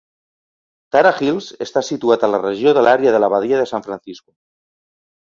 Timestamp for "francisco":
3.91-4.29